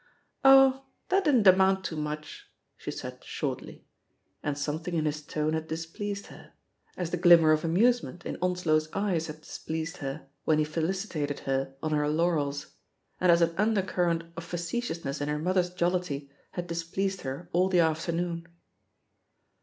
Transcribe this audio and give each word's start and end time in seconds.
"Oh, 0.43 0.87
that 1.09 1.25
didn't 1.25 1.45
amount 1.45 1.83
to 1.85 1.95
muchl" 1.95 2.45
she 2.75 2.89
said 2.89 3.23
shortly. 3.23 3.85
And 4.41 4.57
some 4.57 4.79
thing 4.79 4.95
in 4.95 5.05
his 5.05 5.21
tone 5.21 5.53
had 5.53 5.67
displeased 5.67 6.25
her— 6.25 6.53
as 6.97 7.11
the 7.11 7.17
glim 7.17 7.41
mer 7.41 7.51
of 7.51 7.63
amusement 7.63 8.25
in 8.25 8.35
Onslow's 8.41 8.91
eyes 8.93 9.27
had 9.27 9.41
dis 9.41 9.59
pleased 9.59 9.97
her 9.97 10.27
when 10.43 10.57
he 10.57 10.63
felicitated 10.63 11.41
her 11.41 11.75
on 11.83 11.91
her 11.91 12.09
"laurels"; 12.09 12.73
and 13.19 13.31
as 13.31 13.43
an 13.43 13.53
undercurrent 13.59 14.23
of 14.35 14.51
f 14.51 14.53
acetious 14.53 15.05
ness 15.05 15.21
in 15.21 15.29
her 15.29 15.37
mother's 15.37 15.69
jollity 15.69 16.31
had 16.53 16.65
displeased 16.65 17.21
her 17.21 17.47
all 17.51 17.69
the 17.69 17.79
afternoon. 17.81 18.47